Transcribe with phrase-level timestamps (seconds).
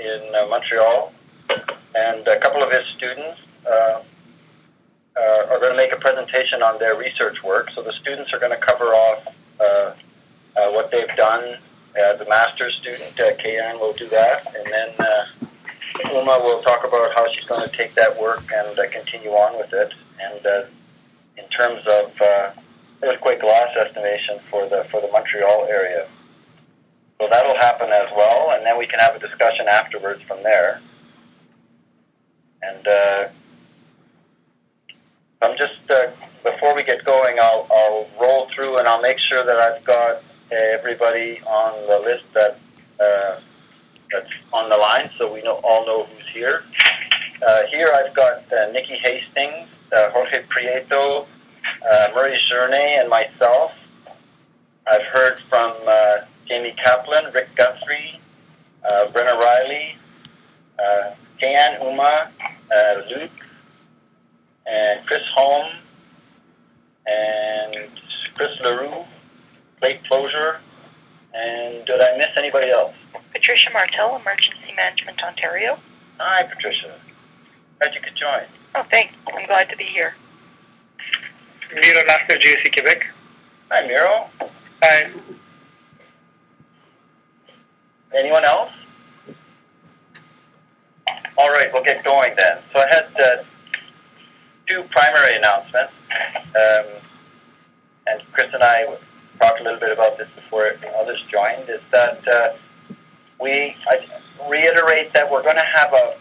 [0.00, 1.12] in uh, Montreal,
[1.94, 4.02] and a couple of his students uh,
[5.16, 7.70] uh, are going to make a presentation on their research work.
[7.74, 9.26] So the students are going to cover off
[10.72, 11.58] what they've done.
[11.94, 14.90] The master's student, uh, Kayan, will do that, and then
[16.04, 19.58] Uma will talk about how she's going to take that work and uh, continue on
[19.58, 19.92] with it.
[20.20, 20.64] And uh,
[21.36, 22.50] in terms of uh,
[23.02, 26.06] earthquake loss estimation for the for the Montreal area,
[27.20, 30.80] so that'll happen as well, and then we can have a discussion afterwards from there.
[32.62, 33.28] And uh,
[35.42, 36.08] I'm just uh,
[36.42, 40.22] before we get going, I'll I'll roll through and I'll make sure that I've got
[40.50, 42.58] everybody on the list that
[42.98, 43.38] uh,
[44.10, 46.64] that's on the line, so we know all know who's here.
[47.46, 51.26] Uh, here I've got uh, Nikki Hastings, uh, Jorge Prieto,
[51.90, 53.74] uh, Murray Journeay, and myself.
[54.86, 56.16] I've heard from uh,
[56.50, 58.18] Jamie Kaplan, Rick Guthrie,
[58.84, 59.94] uh, Brenna Riley,
[60.80, 62.28] uh, Kayan Uma,
[62.74, 63.30] uh, Luke,
[64.66, 65.70] and Chris Holm,
[67.06, 67.88] and
[68.34, 69.04] Chris LaRue,
[69.78, 70.58] Blake Closure,
[71.34, 72.96] and did I miss anybody else?
[73.32, 75.78] Patricia Martell, Emergency Management Ontario.
[76.18, 76.92] Hi, Patricia.
[77.78, 78.42] Glad you could join.
[78.74, 79.14] Oh, thanks.
[79.32, 80.16] I'm glad to be here.
[81.72, 83.06] Miro Nastev, GSC Quebec.
[83.70, 84.28] Hi, Miro.
[84.82, 85.10] Hi.
[88.14, 88.72] Anyone else?
[91.38, 92.58] All right, we'll get going then.
[92.72, 93.42] So I had uh,
[94.68, 95.92] two primary announcements,
[96.54, 96.86] um,
[98.06, 98.96] and Chris and I
[99.38, 101.68] talked a little bit about this before others joined.
[101.68, 102.52] Is that uh,
[103.40, 104.06] we I
[104.48, 106.16] reiterate that we're going to have a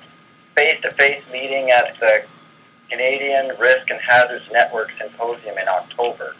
[0.56, 2.24] face-to-face meeting at the
[2.90, 6.36] Canadian Risk and Hazards Network Symposium in October,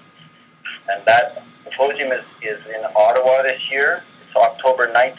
[0.92, 4.04] and that symposium is, is in Ottawa this year.
[4.28, 5.18] It's October 19th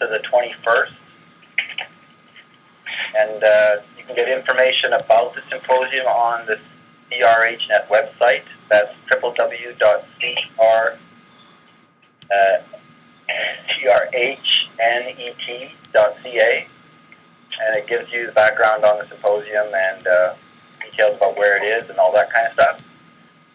[0.00, 0.92] to the 21st.
[3.16, 6.58] And uh, you can get information about the symposium on the
[7.10, 8.42] CRHnet website.
[8.68, 10.96] That's www.cr,
[12.32, 12.58] uh.
[17.62, 20.34] And it gives you the background on the symposium and uh,
[20.82, 22.82] details about where it is and all that kind of stuff.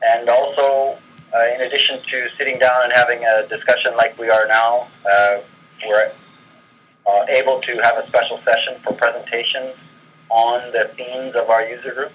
[0.01, 0.97] And also,
[1.33, 5.39] uh, in addition to sitting down and having a discussion like we are now, uh,
[5.87, 6.11] we're
[7.07, 9.75] uh, able to have a special session for presentations
[10.29, 12.11] on the themes of our user group.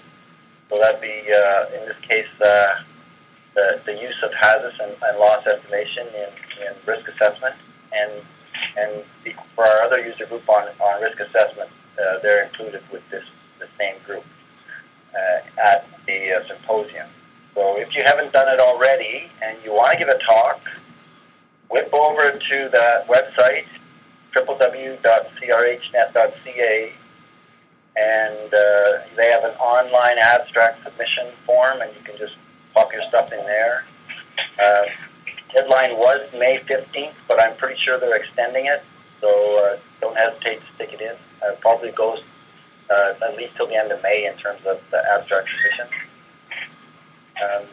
[0.69, 2.81] So that'd be, uh, in this case, uh,
[3.55, 6.29] the, the use of Hazus and, and loss estimation in,
[6.65, 7.55] in risk assessment.
[7.93, 8.11] And,
[8.77, 9.03] and
[9.55, 11.69] for our other user group on, on risk assessment,
[11.99, 13.25] uh, they're included with this
[13.59, 14.25] the same group
[15.13, 17.07] uh, at the uh, symposium.
[17.53, 20.61] So if you haven't done it already and you want to give a talk,
[21.69, 23.65] whip over to the website
[24.35, 26.93] www.crhnet.ca
[27.97, 32.35] and uh, they have an online abstract submission form and you can just
[32.73, 33.83] pop your stuff in there.
[34.63, 34.85] Uh,
[35.53, 38.83] deadline was May 15th, but I'm pretty sure they're extending it,
[39.19, 41.15] so uh, don't hesitate to stick it in.
[41.45, 42.23] Uh, probably goes
[42.89, 45.87] uh, at least till the end of May in terms of the abstract submission.
[47.43, 47.63] Um,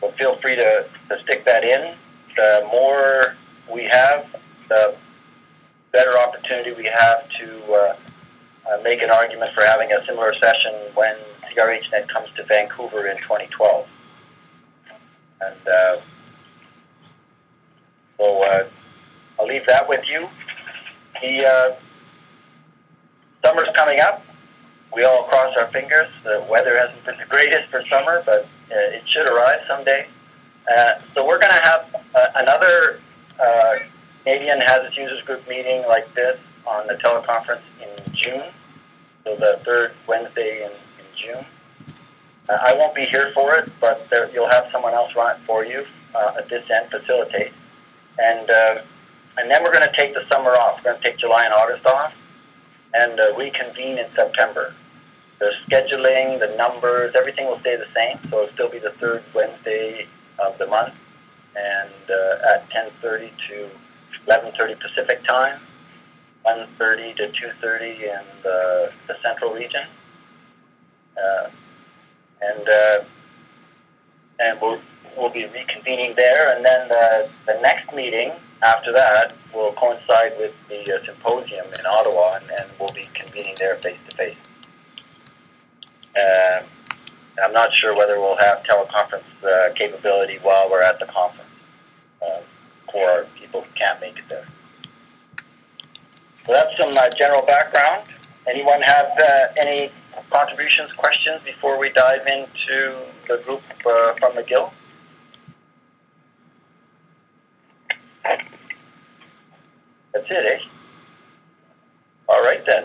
[0.00, 1.94] but feel free to, to stick that in.
[2.36, 3.34] The more
[3.72, 4.26] we have,
[4.68, 4.94] the
[5.92, 7.96] better opportunity we have to uh,
[8.68, 11.16] uh, make an argument for having a similar session when
[11.54, 13.88] CRHNet comes to Vancouver in 2012.
[15.40, 15.96] And uh,
[18.18, 18.66] so uh,
[19.38, 20.28] I'll leave that with you.
[21.22, 21.74] The uh,
[23.44, 24.24] summer's coming up.
[24.94, 26.08] We all cross our fingers.
[26.24, 30.06] The weather hasn't been the greatest for summer, but uh, it should arrive someday.
[30.70, 33.00] Uh, so we're going to have uh, another
[33.40, 33.76] uh,
[34.28, 38.44] Canadian Hazus Users Group meeting like this on the teleconference in June.
[39.24, 41.46] So the third Wednesday in, in June.
[42.46, 45.38] Uh, I won't be here for it, but there, you'll have someone else run it
[45.46, 47.52] for you uh, at this end, facilitate.
[48.18, 48.82] And uh,
[49.38, 50.84] and then we're going to take the summer off.
[50.84, 52.14] We're going to take July and August off,
[52.92, 54.74] and uh, reconvene in September.
[55.38, 58.18] The scheduling, the numbers, everything will stay the same.
[58.28, 60.06] So it'll still be the third Wednesday
[60.38, 60.92] of the month,
[61.56, 63.70] and uh, at 10:30 to
[64.28, 65.58] 11:30 Pacific time,
[66.44, 69.86] 1:30 to 2:30 in the, the Central Region.
[71.16, 71.48] Uh,
[72.40, 73.00] and uh,
[74.38, 74.78] and we'll
[75.16, 78.32] we'll be reconvening there, and then the, the next meeting
[78.62, 83.54] after that will coincide with the uh, symposium in Ottawa, and, and we'll be convening
[83.58, 84.36] there face to face.
[86.16, 86.64] Um,
[87.42, 91.50] I'm not sure whether we'll have teleconference uh, capability while we're at the conference
[92.22, 92.40] uh,
[92.92, 94.46] for people who can't make it there.
[96.44, 98.08] So that's some uh, general background.
[98.48, 99.90] Anyone have uh, any
[100.30, 102.96] contributions, questions before we dive into
[103.28, 104.72] the group uh, from McGill?
[108.24, 108.42] That's
[110.30, 110.58] it, eh?
[112.28, 112.84] All right then.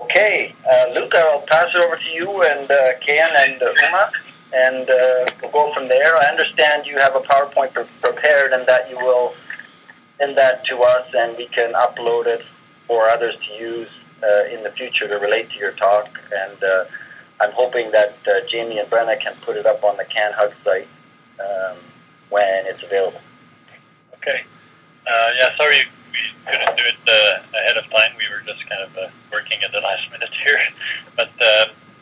[0.00, 4.12] Okay, uh, Luke, I'll pass it over to you and uh, Ken and uh, Uma,
[4.52, 6.16] and uh, we'll go from there.
[6.16, 9.34] I understand you have a PowerPoint pre- prepared and that you will
[10.18, 12.44] send that to us and we can upload it
[12.86, 13.88] for others to use
[14.22, 16.08] uh, in the future to relate to your talk.
[16.34, 16.84] And uh,
[17.40, 20.88] I'm hoping that uh, Jamie and Brenna can put it up on the CanHug site
[21.38, 21.76] um,
[22.30, 23.20] when it's available.
[24.14, 24.42] Okay.
[25.06, 26.18] Uh, yeah, sorry we
[26.50, 28.12] couldn't do it uh, ahead of time.
[28.16, 30.58] We were just kind of working at the last minute here.
[31.16, 31.30] But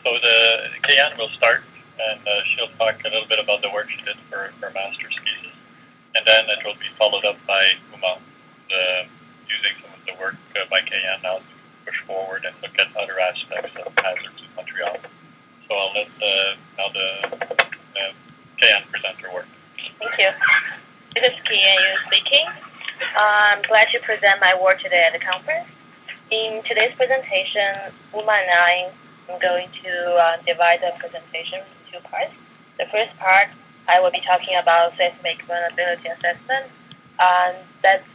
[0.03, 1.63] so the Kayan will start,
[1.99, 5.17] and uh, she'll talk a little bit about the work she did for her master's
[5.23, 5.55] thesis,
[6.15, 8.17] and then it will be followed up by Uma,
[9.47, 11.43] using some of the work uh, by Kayan now to
[11.85, 14.97] push forward and look at other aspects of hazards in Montreal.
[15.67, 18.11] So I'll let uh, now the uh,
[18.59, 19.47] Kayan present her work.
[19.99, 20.31] Thank you.
[21.15, 22.45] This is Kian speaking.
[23.17, 25.67] I'm glad to present my work today at the conference.
[26.29, 28.91] In today's presentation, Uma and I
[29.29, 31.61] am going to uh, divide the presentation
[31.91, 32.33] two parts.
[32.77, 33.47] The first part,
[33.87, 36.67] I will be talking about seismic vulnerability assessment.
[37.19, 38.07] and that's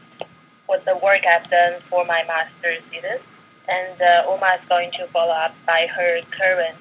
[0.67, 3.21] what the work I've done for my master's thesis.
[3.69, 6.77] And uh, Uma is going to follow up by her current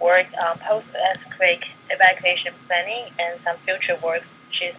[0.00, 4.74] work on post-earthquake evacuation planning and some future work she's,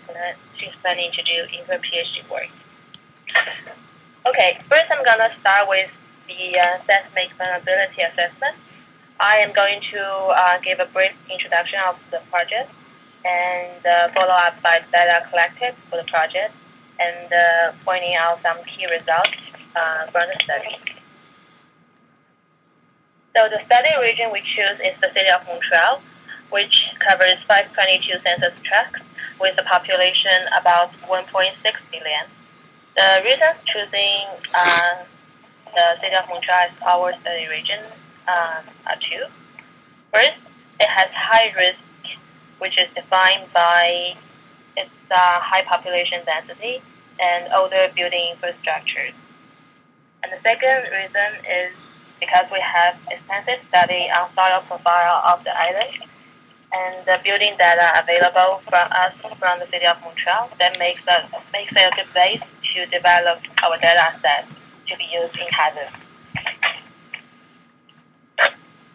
[0.57, 2.50] she's planning to do in her PhD work.
[4.25, 5.92] Okay, first I'm going to start with
[6.27, 8.56] the uh, seismic vulnerability assessment.
[9.21, 12.71] I am going to uh, give a brief introduction of the project
[13.23, 16.56] and uh, follow up by data collected for the project
[17.00, 19.38] and uh, pointing out some key results
[19.75, 20.75] uh, from the study.
[23.38, 26.01] So the study region we choose is the city of Montreal,
[26.50, 29.06] which covers 522 census tracts
[29.39, 31.29] with a population about 1.6
[31.91, 32.25] million.
[32.95, 34.25] The reason choosing
[34.56, 35.06] uh,
[35.75, 37.85] the city of Montreal as our study region
[38.27, 39.25] uh, are two.
[40.13, 40.39] First,
[40.79, 41.79] it has high risk,
[42.59, 44.15] which is defined by
[44.77, 46.81] its uh, high population density
[47.19, 49.13] and older building infrastructures.
[50.23, 51.73] And the second reason is
[52.19, 56.06] because we have extensive study on soil profile of the island
[56.74, 61.25] and the building data available from us from the city of Montreal that makes us
[61.51, 62.41] makes it a good base
[62.74, 64.47] to develop our data set
[64.88, 65.91] to be used in Hazus.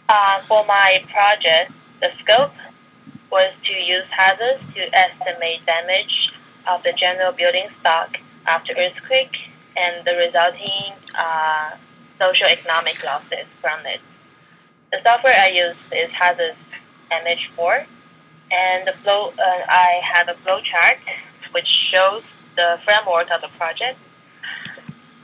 [0.08, 2.52] Uh, for my project, the scope
[3.30, 6.32] was to use Hazus to estimate damage
[6.66, 8.16] of the general building stock
[8.46, 9.36] after earthquake
[9.76, 11.72] and the resulting uh,
[12.18, 14.00] social economic losses from it.
[14.92, 16.54] The software I used is Hazus
[17.10, 17.86] MH4,
[18.52, 19.32] and the flow.
[19.38, 20.98] Uh, I have a flow chart
[21.52, 22.22] which shows
[22.54, 23.98] the framework of the project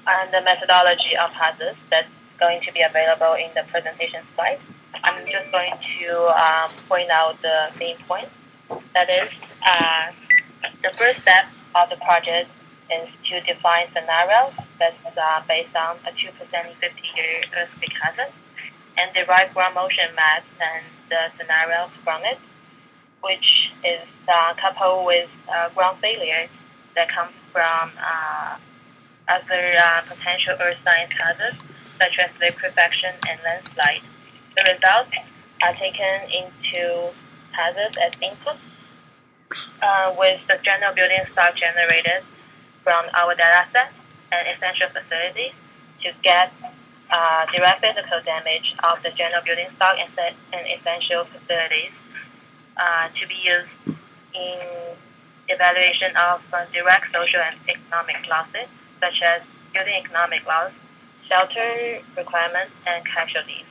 [0.06, 2.08] and the methodology of Hazus that's
[2.38, 4.58] going to be available in the presentation slide.
[4.94, 8.30] I'm just going to um, point out the main points.
[8.94, 9.30] That is,
[9.66, 10.12] uh,
[10.82, 12.50] the first step of the project
[12.90, 18.32] is to define scenarios that's uh, based on a 2% 50-year earthquake hazard
[18.98, 22.38] and derive ground motion maps and the scenarios from it,
[23.22, 26.46] which is uh, coupled with uh, ground failure
[26.94, 28.56] that comes from uh,
[29.28, 31.58] other uh, potential earth science hazards,
[31.98, 34.02] such as liquefaction and landslide.
[34.56, 35.10] The results
[35.62, 37.10] are taken into
[37.52, 38.56] Hazus as input,
[39.82, 42.24] uh, with the general building stock generated
[42.82, 43.92] from our data set
[44.32, 45.52] and essential facilities
[46.02, 46.52] to get
[47.10, 51.92] uh, direct physical damage of the general building stock and, set, and essential facilities
[52.76, 53.98] uh, to be used
[54.34, 54.58] in
[55.48, 58.68] evaluation of uh, direct social and economic losses,
[59.00, 59.42] such as
[59.74, 60.72] building economic loss,
[61.28, 63.64] shelter requirements, and casualties.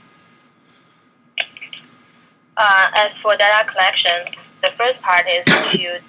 [2.64, 6.00] Uh, as for data collection, the first part is to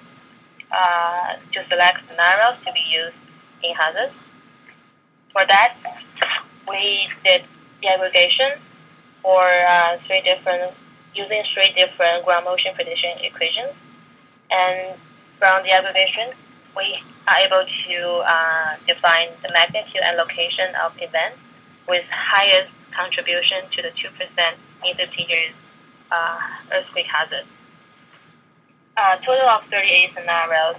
[0.71, 3.17] uh, to select scenarios to be used
[3.63, 4.11] in Hazus.
[5.31, 5.73] For that,
[6.69, 7.41] we did
[7.81, 8.51] the aggregation
[9.23, 10.75] for uh, three different
[11.15, 13.73] using three different ground motion prediction equations,
[14.51, 14.95] and
[15.39, 16.37] from the aggregation,
[16.77, 17.97] we are able to
[18.29, 21.39] uh, define the magnitude and location of events
[21.89, 24.55] with highest contribution to the two percent
[24.85, 25.53] in 50 years
[26.13, 26.39] uh,
[26.71, 27.45] earthquake hazard.
[28.95, 30.75] A total of 38 scenarios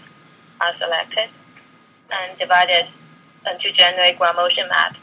[0.61, 1.29] are selected
[2.11, 2.87] and divided
[3.61, 4.99] to generate ground motion maps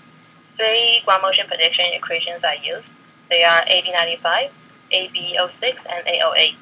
[0.62, 2.88] three ground motion prediction equations are used.
[3.30, 4.50] They are AB95,
[4.94, 6.56] AB06, and A08.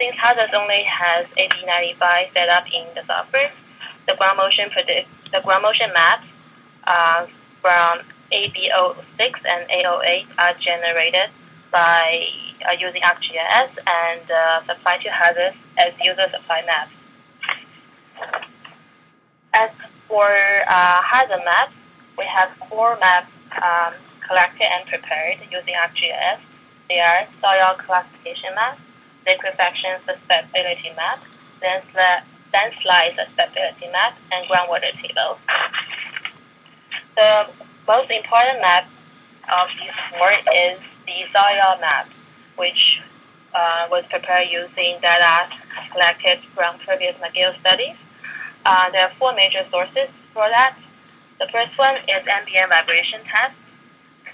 [0.00, 3.52] Since Hazus only has AB95 set up in the software,
[4.08, 6.26] the ground motion predict the ground motion maps
[6.84, 7.26] uh,
[7.60, 8.00] from
[8.32, 11.30] AB06 and A08 are generated
[11.70, 12.26] by
[12.66, 16.92] uh, using ArcGIS and uh, supplied to Hazus as user supply maps.
[19.52, 19.70] As
[20.08, 20.28] for
[20.68, 21.72] uh, hazard maps,
[22.18, 23.30] we have four maps
[23.62, 23.94] um,
[24.26, 26.38] collected and prepared using ArcGIS.
[26.88, 28.78] They are soil classification map,
[29.26, 31.20] liquefaction susceptibility map,
[31.62, 35.38] landslide susceptibility map, and groundwater table.
[37.16, 37.48] The
[37.86, 38.88] most important map
[39.50, 42.08] of these four is the soil map,
[42.60, 43.00] which
[43.54, 45.48] uh, was prepared using data
[45.92, 47.96] collected from previous McGill studies.
[48.66, 50.76] Uh, there are four major sources for that.
[51.40, 53.56] The first one is ambient vibration test.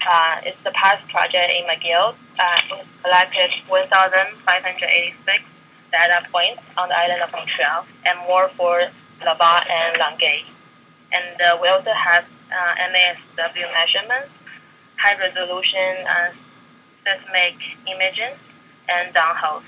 [0.05, 2.15] Uh, it's the past project in McGill.
[2.37, 5.43] Uh, it collected 1,586
[5.91, 8.83] data points on the island of Montreal and more for
[9.23, 10.43] Laval and Longueuil.
[11.13, 14.29] And uh, we also have uh, MASW measurements,
[14.97, 16.05] high resolution
[17.07, 17.55] uh, seismic
[17.87, 18.35] imaging,
[18.89, 19.63] and downholes.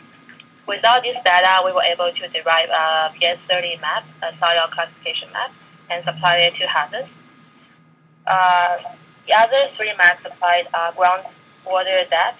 [0.67, 5.51] Without this data, we were able to derive a VS30 map, a soil classification map,
[5.89, 7.07] and supply it to Hazus.
[8.27, 8.77] Uh,
[9.25, 12.37] the other three maps supplied are groundwater depth,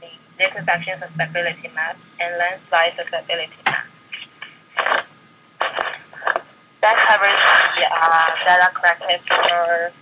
[0.00, 3.86] the liquefaction susceptibility map, and landslide susceptibility map.
[6.82, 7.34] That covers
[7.74, 9.92] the uh, data collected for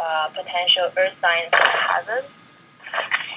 [0.00, 2.26] uh, potential earth science hazards.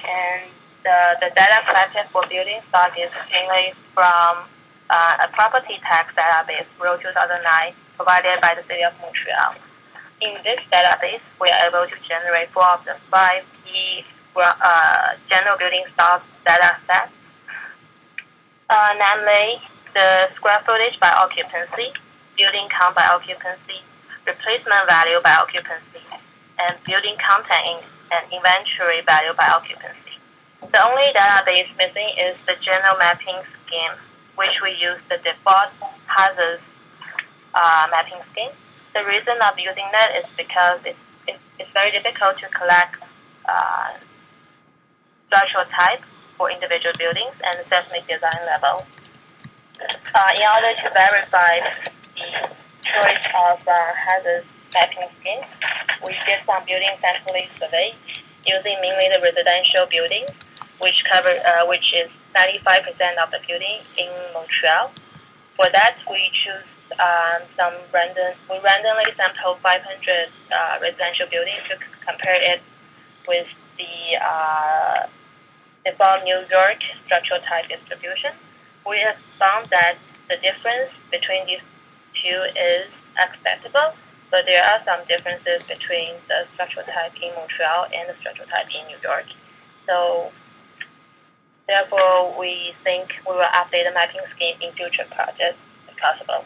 [0.08, 0.50] And
[0.84, 4.48] the, the data collected for building stock is mainly from
[4.90, 9.54] uh, a property tax database, RO 2009, provided by the City of Montreal.
[10.20, 14.04] In this database, we are able to generate four of the five key
[14.36, 17.12] uh, general building stock data sets,
[18.70, 19.60] uh, namely
[19.94, 21.92] the square footage by occupancy,
[22.36, 23.82] building count by occupancy,
[24.26, 26.02] replacement value by occupancy,
[26.58, 30.18] and building content and inventory value by occupancy.
[30.60, 33.92] The only database missing is the general mapping scheme,
[34.36, 35.70] which we use the default
[36.08, 36.60] Hazus
[37.54, 38.50] uh, mapping scheme.
[38.94, 41.38] The reason of using that is because it's, it's,
[41.72, 42.96] very difficult to collect
[43.48, 43.92] uh,
[45.28, 46.02] structural type
[46.36, 48.84] for individual buildings and seismic design level.
[50.14, 51.54] Uh, in order to verify
[52.16, 52.50] the
[52.82, 54.42] choice of uh, Hazus
[54.74, 55.42] mapping scheme,
[56.06, 57.94] we did some building sampling survey
[58.46, 60.30] using mainly the residential buildings,
[60.82, 64.92] which cover uh, which is 95% of the building in Montreal.
[65.56, 66.64] For that, we choose
[67.00, 68.34] um, some random.
[68.50, 72.62] We randomly sampled 500 uh, residential buildings to compare it
[73.26, 75.06] with the uh,
[76.24, 78.32] New York structural type distribution.
[78.86, 79.96] We have found that
[80.28, 81.64] the difference between these
[82.14, 83.94] two is acceptable,
[84.30, 88.66] but there are some differences between the structural type in Montreal and the structural type
[88.74, 89.24] in New York.
[89.86, 90.30] So
[91.66, 95.58] therefore, we think we will update the mapping scheme in future projects
[95.88, 96.44] if possible.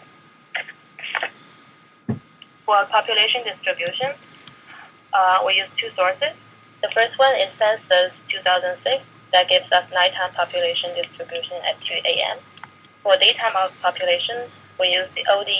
[2.65, 4.13] For population distribution,
[5.13, 6.33] uh, we use two sources.
[6.83, 12.39] The first one is Census 2006 that gives us nighttime population distribution at 2 a.m.
[13.03, 14.47] For daytime of population,
[14.79, 15.51] we use the OD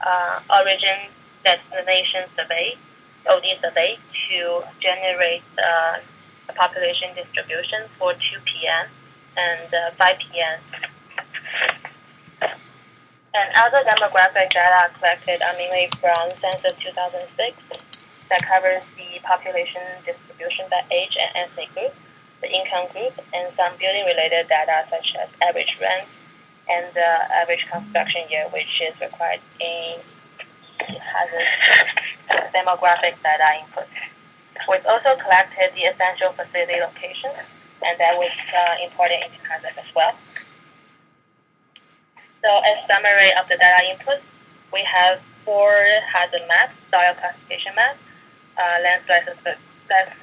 [0.00, 1.08] uh, Origin
[1.44, 2.76] Destination Survey,
[3.28, 5.98] OD survey, to generate uh,
[6.48, 8.86] a population distribution for 2 p.m.
[9.36, 10.58] and uh, 5 p.m.
[13.32, 17.56] And other demographic data collected are mainly from Census 2006
[18.28, 21.94] that covers the population distribution by age and ethnic group,
[22.40, 26.08] the income group, and some building-related data such as average rent
[26.68, 29.98] and the average construction year, which is required in
[30.86, 32.00] Hazus
[32.54, 33.86] demographic data input.
[34.68, 37.38] We've also collected the essential facility locations,
[37.82, 40.14] and that was uh, imported into Hazus as well.
[42.42, 44.20] So as summary of the data input,
[44.72, 45.72] we have four
[46.06, 47.96] hazard maps, soil classification map,
[48.56, 49.28] uh, landslide,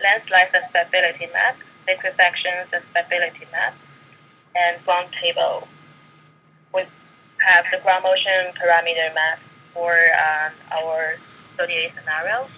[0.02, 3.74] landslide susceptibility map, liquefaction susceptibility map,
[4.56, 5.68] and ground table.
[6.74, 6.84] We
[7.46, 9.40] have the ground motion parameter map
[9.78, 11.18] for um, our
[11.56, 12.50] 38 scenarios,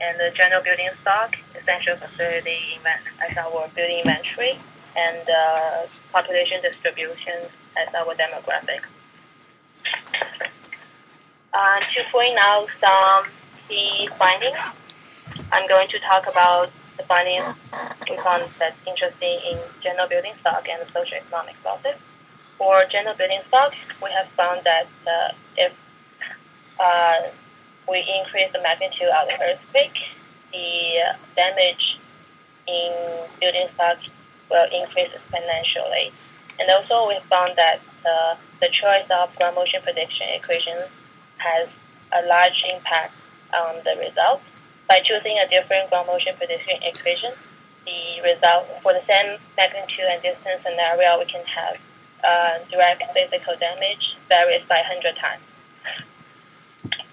[0.00, 4.56] and the general building stock, essential facility as our building inventory,
[4.96, 5.82] and uh,
[6.12, 7.34] population distribution
[7.76, 8.82] as our demographic.
[11.52, 13.32] Uh, to point out some
[13.68, 14.62] key findings,
[15.50, 17.46] I'm going to talk about the findings
[18.08, 21.96] we found that's interesting in general building stock and the socioeconomic losses.
[22.58, 25.72] For general building stock, we have found that uh, if
[26.80, 27.22] uh,
[27.88, 29.98] we increase the magnitude of the earthquake,
[30.52, 31.98] the damage
[32.66, 32.92] in
[33.40, 33.98] building stock
[34.50, 36.12] will increase exponentially.
[36.58, 40.88] And also, we found that uh, the choice of ground motion prediction equations
[41.38, 41.68] has
[42.12, 43.12] a large impact
[43.52, 44.40] on the result.
[44.88, 47.32] By choosing a different ground motion prediction equation,
[47.84, 51.76] the result for the same magnitude and distance scenario, we can have
[52.22, 55.42] uh, direct physical damage varies by 100 times.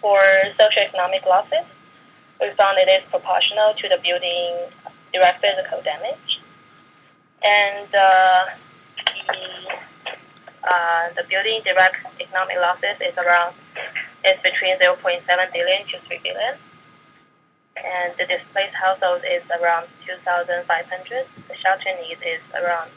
[0.02, 0.20] For
[0.58, 1.66] socioeconomic losses,
[2.42, 4.58] we found it is proportional to the building
[5.14, 6.42] direct physical damage.
[7.44, 8.46] And uh,
[9.28, 9.78] the,
[10.64, 13.54] uh, the building direct economic losses is around
[14.26, 15.22] is between 0.7
[15.54, 16.56] billion to 3 billion.
[17.78, 21.26] And the displaced household is around 2,500.
[21.48, 22.90] The shelter need is around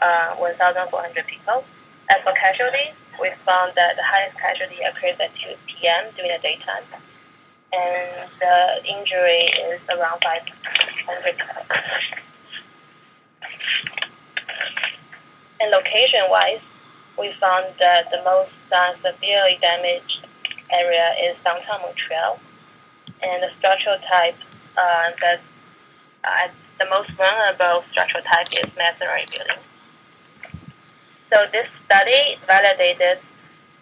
[0.00, 1.64] uh, 1,400 people.
[2.10, 6.04] As for casualties, we found that the highest casualty occurs at 2 p.m.
[6.16, 6.84] during the daytime,
[7.72, 11.36] and the injury is around 500.
[15.60, 16.60] And location-wise,
[17.18, 20.26] we found that the most uh, severely damaged
[20.70, 22.40] area is downtown Montreal,
[23.22, 24.36] and the structural type
[24.76, 25.40] uh, that
[26.24, 26.48] uh,
[26.78, 29.69] the most vulnerable structural type is masonry buildings.
[31.32, 33.18] So this study validated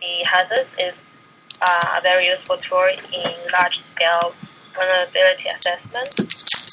[0.00, 0.94] the Hazus is
[1.62, 4.34] uh, a very useful tool in large-scale
[4.74, 6.12] vulnerability assessment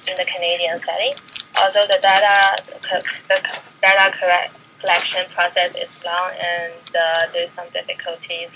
[0.08, 1.16] in the Canadian setting.
[1.64, 2.60] Although the data
[3.30, 3.40] the
[3.82, 8.50] data collection process is long and uh, there's some difficulties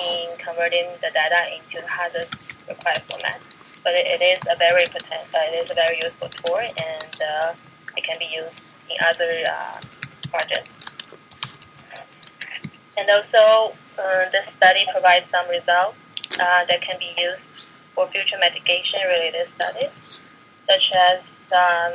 [0.00, 2.30] in converting the data into Hazus
[2.68, 3.38] required format.
[3.84, 7.14] But it, it is a very potent, uh, it is a very useful tool, and
[7.20, 7.52] uh,
[7.96, 9.80] it can be used in other uh,
[10.30, 10.79] projects.
[13.00, 15.96] And also, uh, study provides some results
[16.38, 17.40] uh, that can be used
[17.94, 19.88] for future mitigation-related studies,
[20.68, 21.94] such as um,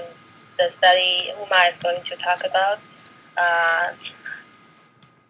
[0.58, 2.80] the study Uma is going to talk about
[3.38, 3.94] uh,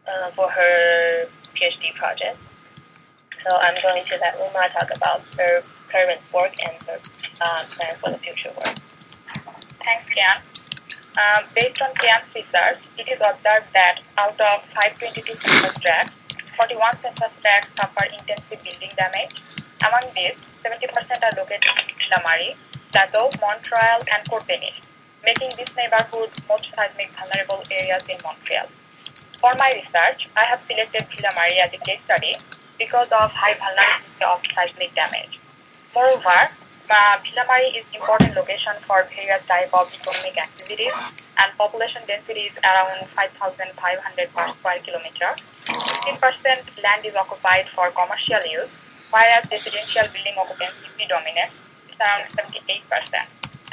[0.08, 2.38] uh, for her PhD project.
[3.44, 5.62] So I'm going to let Uma talk about her
[5.92, 7.00] current work and her
[7.42, 8.76] uh, plans for the future work.
[9.84, 10.55] Thanks, Kian.
[11.16, 16.12] Um, based on Kian's research, it is observed that out of 522 census tracts,
[16.60, 19.32] 41 census tracts suffer intensive building damage.
[19.80, 22.60] Among these, 70% are located in La Marie,
[22.92, 24.76] Plateau, Montreal, and Courtenay,
[25.24, 28.68] making this neighborhood most seismic vulnerable areas in Montreal.
[29.40, 32.36] For my research, I have selected Ville Marie as a case study
[32.76, 35.40] because of high vulnerability of seismic damage.
[35.96, 36.52] Moreover,
[36.90, 37.18] uh,
[37.74, 40.94] is important location for various type of economic activities
[41.38, 43.74] and population density is around 5,500
[44.34, 45.36] per square kilometer.
[45.66, 48.72] 15% land is occupied for commercial use,
[49.12, 51.58] whereas residential building occupancy predominates,
[51.90, 52.86] it's around 78%.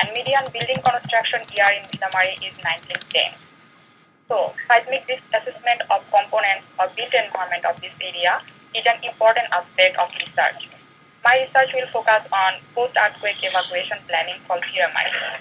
[0.01, 3.37] And median building construction year in Marie is 1910.
[4.27, 8.40] So, seismic risk assessment of components of built environment of this area
[8.75, 10.71] is an important aspect of research.
[11.22, 15.38] My research will focus on post-earthquake evacuation planning Ville Marie.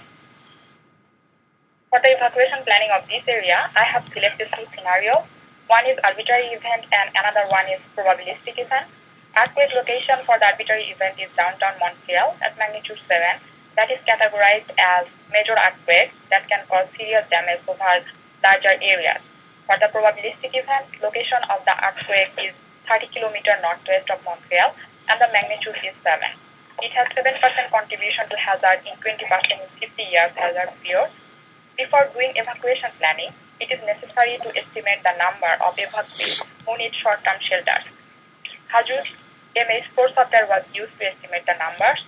[1.90, 5.26] For the evacuation planning of this area, I have selected two scenarios.
[5.66, 8.94] One is arbitrary event and another one is probabilistic event.
[9.34, 13.42] Earthquake location for the arbitrary event is downtown Montreal at magnitude 7
[13.76, 18.06] that is categorized as major earthquake that can cause serious damage over
[18.46, 19.22] larger areas.
[19.66, 22.54] For the probabilistic event, location of the earthquake is
[22.86, 23.34] 30 km
[23.66, 24.78] northwest of Montreal
[25.10, 26.20] and the magnitude is 7.
[26.82, 31.10] It has 7% contribution to hazard in 20% in 50 years hazard period.
[31.78, 36.94] Before doing evacuation planning, it is necessary to estimate the number of evacuees who need
[36.94, 37.86] short-term shelters.
[38.74, 39.06] Hazus
[39.56, 42.04] MH4 software was used to estimate the numbers.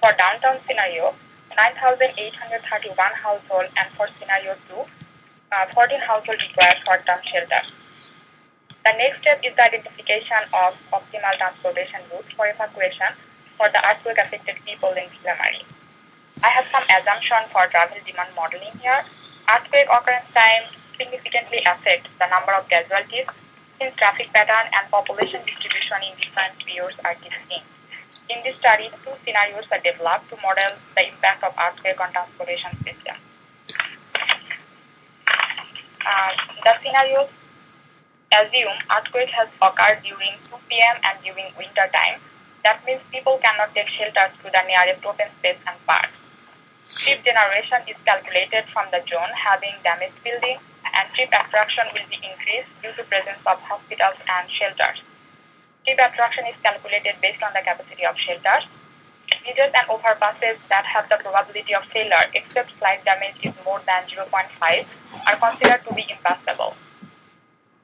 [0.00, 1.14] For downtown scenario,
[1.56, 4.84] 9,831 households and for scenario 2,
[5.52, 7.62] uh, 14 households require short-term shelter.
[8.84, 13.12] The next step is the identification of optimal transportation routes for evacuation
[13.60, 15.68] for the earthquake-affected people in Ville Marie.
[16.42, 19.04] I have some assumption for travel demand modeling here.
[19.44, 20.64] Earthquake occurrence time
[20.96, 23.28] significantly affects the number of casualties
[23.76, 27.68] since traffic pattern and population distribution in different periods are distinct.
[28.32, 32.72] In this study, two scenarios are developed to model the impact of earthquake on transportation
[32.80, 33.16] system.
[36.00, 36.32] Uh,
[36.64, 37.28] the scenarios
[38.32, 40.96] assume earthquake has occurred during 2 p.m.
[41.04, 42.20] and during winter time,
[42.64, 46.10] That means people cannot take shelters to the nearest open space and park.
[46.92, 52.20] Trip generation is calculated from the zone having damaged buildings and trip attraction will be
[52.20, 55.00] increased due to presence of hospitals and shelters.
[55.84, 58.68] Trip attraction is calculated based on the capacity of shelters.
[59.40, 64.04] Bridges and overpasses that have the probability of failure except slight damage is more than
[64.04, 64.28] 0.5
[65.26, 66.76] are considered to be impassable.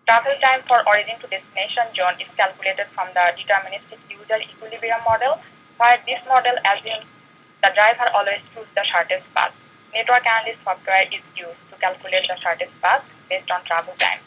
[0.06, 5.42] Travel time for origin to destination zone is calculated from the deterministic user equilibrium model,
[5.82, 7.10] where this model assumes
[7.58, 9.50] the driver always chooses the shortest path.
[9.92, 14.22] Network analyst software is used to calculate the shortest path based on travel time.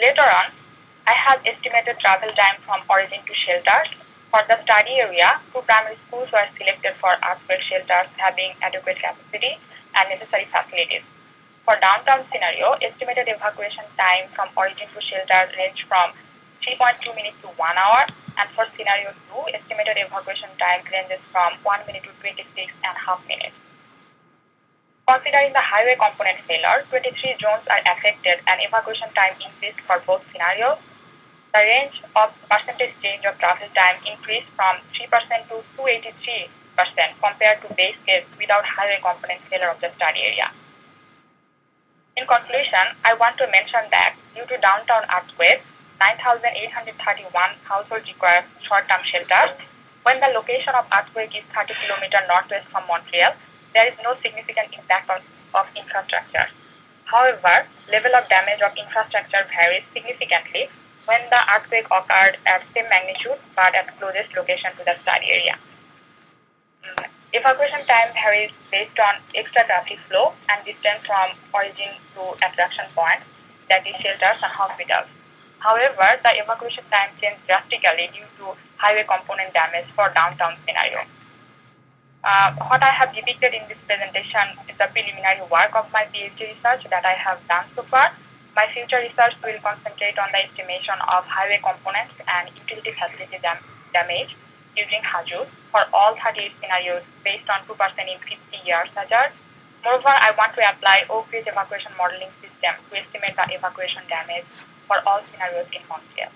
[0.00, 0.56] Later on,
[1.04, 3.92] I have estimated travel time from origin to shelters.
[4.32, 9.60] For the study area, two primary schools were selected for earthquake shelters having adequate capacity
[9.92, 11.04] and necessary facilities.
[11.68, 16.16] For downtown scenario, estimated evacuation time from origin to shelter range from
[16.64, 18.08] 3.2 minutes to 1 hour,
[18.40, 23.20] and for scenario 2, estimated evacuation time ranges from 1 minute to 26 and half
[23.28, 23.52] minutes.
[25.04, 30.24] Considering the highway component failure, 23 zones are affected and evacuation time increased for both
[30.32, 30.80] scenarios.
[31.52, 35.04] The range of percentage change of travel time increased from 3%
[35.52, 36.48] to 283%
[37.20, 40.48] compared to base case without highway component failure of the study area.
[42.18, 45.62] In conclusion, I want to mention that due to downtown earthquake,
[46.02, 47.30] 9,831
[47.62, 49.54] households require short-term shelters.
[50.02, 53.38] When the location of earthquake is 30 km northwest from Montreal,
[53.72, 55.22] there is no significant impact on,
[55.54, 56.50] of infrastructure.
[57.04, 60.66] However, level of damage of infrastructure varies significantly
[61.06, 65.54] when the earthquake occurred at same magnitude but at closest location to the study area.
[66.82, 72.86] Mm, Evacuation time varies based on extra traffic flow and distance from origin to attraction
[72.96, 73.20] point,
[73.68, 75.04] that is shelters and hospitals.
[75.60, 81.04] However, the evacuation time changes drastically due to highway component damage for downtown scenario.
[82.24, 86.56] Uh, what I have depicted in this presentation is the preliminary work of my PhD
[86.56, 88.08] research that I have done so far.
[88.56, 93.60] My future research will concentrate on the estimation of highway components and utility facility dam-
[93.92, 94.32] damage
[94.78, 99.34] using Hazus for all 38 scenarios based on 2% in 50 years hazard.
[99.84, 104.46] Moreover, I want to apply Oak Ridge evacuation modeling system to estimate the evacuation damage
[104.86, 106.30] for all scenarios in Montreal.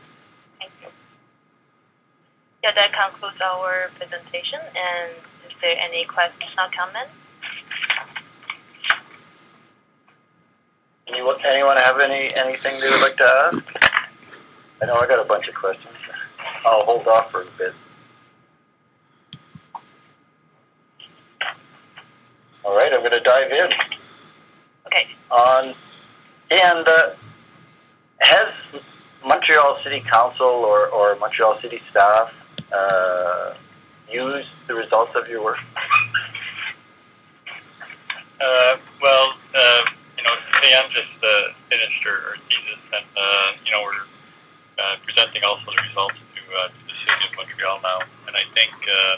[0.59, 0.89] Thank you.
[2.63, 4.61] Yeah, that concludes our presentation.
[4.75, 5.11] And
[5.47, 7.15] is there any questions or comments?
[11.09, 14.03] Anyone, anyone have any anything they would like to ask?
[14.81, 15.93] I know I got a bunch of questions.
[16.65, 17.75] I'll hold off for a bit.
[22.65, 23.71] All right, I'm going to dive in.
[24.87, 25.09] Okay.
[25.31, 25.75] On
[26.51, 27.11] and uh,
[28.21, 28.53] has
[29.25, 32.33] Montreal City Council or, or Montreal City staff
[32.73, 33.55] uh,
[34.11, 35.59] used the results of your work?
[38.41, 39.81] Uh, well, uh,
[40.19, 44.97] you know, Leanne just uh, finished her, her thesis, and uh, you know, we're uh,
[45.05, 48.01] presenting also the results to, uh, to the city of Montreal now.
[48.27, 49.17] And I think, uh,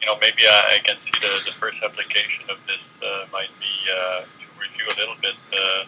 [0.00, 3.52] you know, maybe I, I can see the, the first application of this uh, might
[3.60, 5.36] be uh, to review a little bit.
[5.52, 5.84] Uh,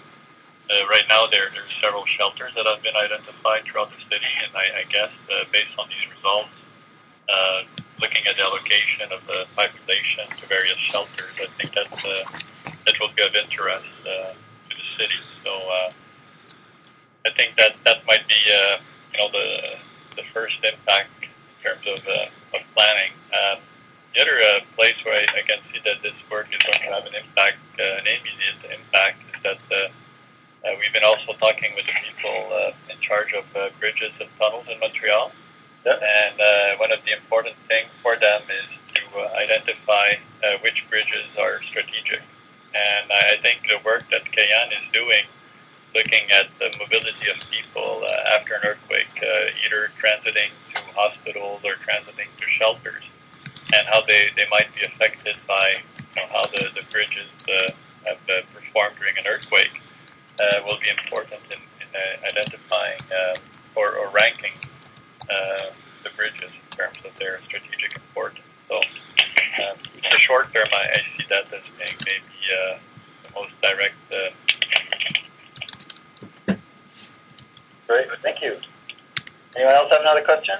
[0.70, 4.52] uh, right now, there there's several shelters that have been identified throughout the city, and
[4.54, 6.52] I, I guess uh, based on these results,
[7.28, 7.62] uh,
[8.00, 12.24] looking at the allocation of the population to various shelters, I think that's uh,
[12.86, 15.20] that will be of interest uh, to the city.
[15.42, 15.90] So uh,
[17.26, 18.78] I think that that might be uh,
[19.12, 19.76] you know the
[20.16, 21.28] the first impact in
[21.64, 23.12] terms of uh, of planning.
[23.32, 23.58] Um,
[24.14, 26.94] the other uh, place where I, I can see that this work is going to
[26.94, 29.88] have an impact, uh, an immediate impact, is that uh,
[30.64, 34.28] uh, we've been also talking with the people uh, in charge of uh, bridges and
[34.38, 35.32] tunnels in Montreal.
[35.84, 36.00] Yep.
[36.00, 40.84] And uh, one of the important things for them is to uh, identify uh, which
[40.88, 42.22] bridges are strategic.
[42.74, 45.24] And I I think the work that Kayan is doing,
[45.94, 51.60] looking at the mobility of people uh, after an earthquake, uh, either transiting to hospitals
[51.64, 53.04] or transiting to shelters,
[53.72, 55.74] and how they, they might be affected by
[56.16, 57.72] you know, how the, the bridges uh,
[58.06, 59.80] have uh, performed during an earthquake,
[60.40, 63.34] uh, will be important in, in uh, identifying uh,
[63.74, 64.52] or, or ranking
[65.30, 65.70] uh,
[66.02, 68.44] the bridges in terms of their strategic importance.
[68.68, 72.78] So, um, in the short term, I, I see that as being maybe uh,
[73.22, 73.94] the most direct.
[74.10, 74.30] Uh,
[77.86, 78.56] Great, thank you.
[79.56, 80.56] Anyone else have another question?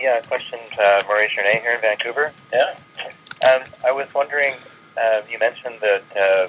[0.00, 2.28] Yeah, a question to Maurice Renee here in Vancouver.
[2.54, 2.74] Yeah.
[3.46, 4.54] Um, I was wondering,
[4.96, 6.48] uh, you mentioned that uh,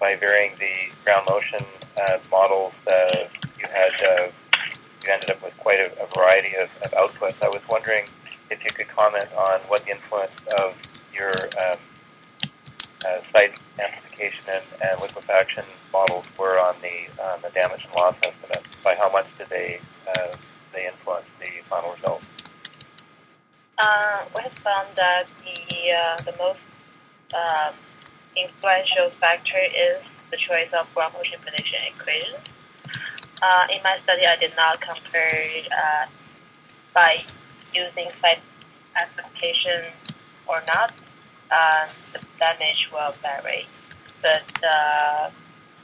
[0.00, 1.60] by varying the ground motion
[2.02, 3.28] uh, models, uh,
[3.60, 4.26] you had uh,
[5.06, 7.36] you ended up with quite a, a variety of, of outputs.
[7.44, 8.06] I was wondering
[8.50, 10.76] if you could comment on what the influence of
[11.14, 11.30] your
[11.64, 11.78] um,
[13.06, 18.16] uh, site amplification and, and liquefaction models were on the on the damage and loss
[18.24, 18.76] estimate.
[18.82, 20.32] By how much did they uh,
[20.72, 22.26] they influence the final result?
[23.76, 26.60] Uh, we have found that the uh, the most
[27.34, 27.72] uh,
[28.36, 32.38] influential factor is the choice of ground motion prediction equations.
[33.42, 36.06] Uh, in my study, I did not compare uh,
[36.94, 37.24] by
[37.74, 38.38] using site
[39.02, 39.90] amplification
[40.46, 40.92] or not.
[41.50, 43.66] Uh, the damage will vary,
[44.22, 44.44] but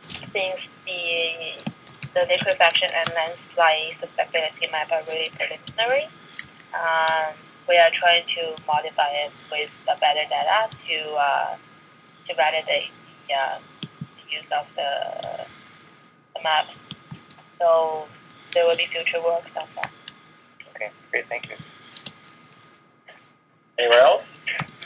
[0.01, 1.59] since the
[2.15, 6.07] the liquefaction and landslide susceptibility map are really preliminary,
[6.75, 7.35] um,
[7.71, 11.57] we are trying to modify it with the better data to uh,
[12.29, 12.91] to validate
[13.29, 13.59] the, uh,
[13.93, 15.47] the use of the,
[16.35, 16.67] the map.
[17.59, 18.07] So
[18.53, 19.91] there will be future work on that.
[20.75, 21.57] Okay, great, thank you.
[23.79, 24.25] Anyone else?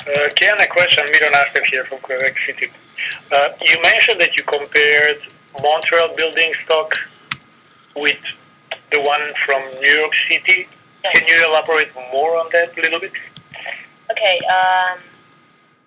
[0.06, 1.04] Uh, Ken, a question.
[1.10, 2.68] Miron Asper here from Quebec City.
[3.32, 5.20] Uh, you mentioned that you compared
[5.62, 6.92] Montreal building stock
[7.96, 8.20] with
[8.92, 10.68] the one from New York City.
[11.12, 13.12] Can you elaborate more on that a little bit?
[14.10, 14.98] Okay, um,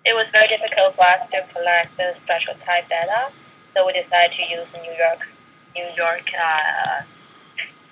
[0.04, 3.32] it was very difficult for us to collect the spectral type data,
[3.74, 5.26] so we decided to use New York,
[5.74, 7.02] New York uh,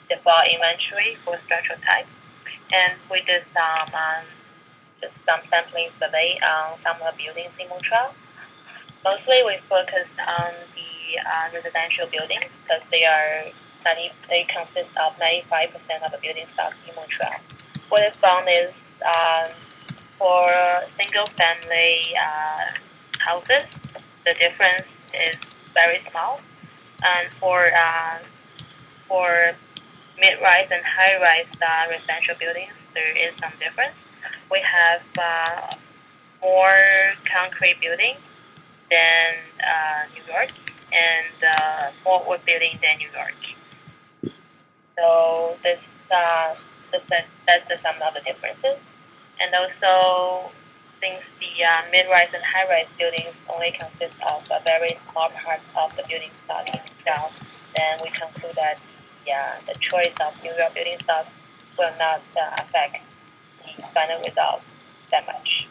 [0.08, 2.06] default inventory for spectral type,
[2.72, 4.24] and we did some um,
[5.00, 8.14] just some sampling survey on some of the buildings in Montreal.
[9.04, 13.50] Mostly, we focused on the uh, residential buildings because they are
[13.86, 17.38] 90, they consist of 95% of the building stock in Montreal.
[17.88, 18.72] What I found is
[19.06, 19.54] um,
[20.18, 20.50] for
[21.00, 22.74] single family uh,
[23.20, 23.62] houses,
[24.24, 24.82] the difference
[25.14, 25.36] is
[25.72, 26.40] very small.
[27.04, 28.18] And for uh,
[29.06, 29.52] for
[30.18, 33.94] mid-rise and high-rise uh, residential buildings, there is some difference.
[34.50, 35.70] We have uh,
[36.42, 36.74] more
[37.30, 38.18] concrete buildings
[38.90, 40.50] than uh, New York,
[40.92, 43.36] and uh, more wood building than New York.
[44.98, 45.78] So this,
[46.10, 46.54] uh,
[46.90, 48.78] that's sum of the differences.
[49.38, 50.50] And also,
[51.02, 55.94] since the uh, mid-rise and high-rise buildings only consist of a very small part of
[55.96, 57.36] the building stock itself,
[57.76, 58.80] then we conclude that
[59.30, 61.26] uh, the choice of New York building stock
[61.76, 63.02] will not uh, affect
[63.76, 64.62] the final result
[65.10, 65.68] that much.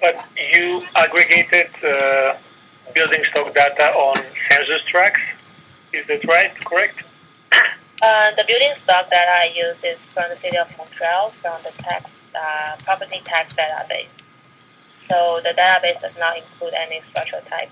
[0.00, 2.36] But you aggregated uh,
[2.94, 4.16] building stock data on
[4.50, 5.24] census tracts.
[5.94, 6.52] Is that right?
[6.66, 7.05] Correct?
[8.02, 11.70] Uh, the building stock that I use is from the city of Montreal, from the
[11.78, 14.12] tax uh, property tax database.
[15.04, 17.70] So the database does not include any structural type.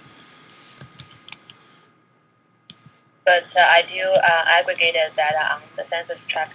[3.26, 6.54] But uh, I do uh, aggregated data on the census tract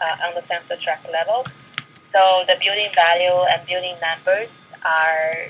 [0.00, 1.44] uh, on the census tract level.
[2.12, 4.48] So the building value and building numbers
[4.84, 5.48] are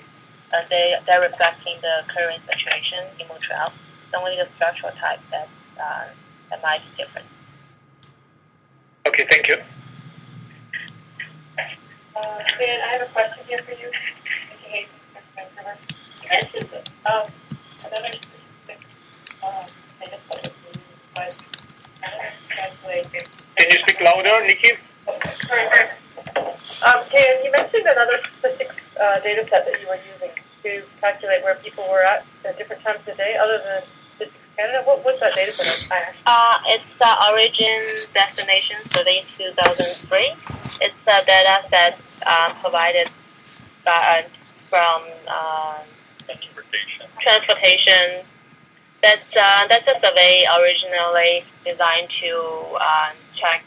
[0.70, 3.72] they they're reflecting the current situation in Montreal.
[4.05, 7.26] It's only the structural type that that might be different.
[9.07, 9.57] Okay, thank you.
[12.16, 13.88] Uh, Dan, I have a question here for you.
[14.73, 14.87] You
[16.29, 17.23] mentioned um,
[17.87, 18.85] another specific
[19.47, 19.62] um,
[20.03, 20.83] kind of public meeting,
[21.14, 21.38] but
[22.03, 23.12] I don't translate.
[23.55, 24.73] Can you speak louder, Nikki?
[26.83, 31.45] Um, Dan, you mentioned another specific uh, data set that you were using to calculate
[31.45, 34.06] where people were at at different times of the day, other than Statistics
[34.57, 34.83] Canada.
[34.85, 35.87] What was that data set?
[35.92, 37.83] I Uh, it's the Origin
[38.14, 40.33] Destination Survey 2003.
[40.81, 43.11] It's a data set um, provided
[43.85, 44.25] by,
[44.69, 45.85] from um,
[46.27, 47.07] Transportation.
[47.21, 48.25] transportation.
[49.03, 52.33] That's uh, that's a survey originally designed to
[52.81, 53.62] uh, check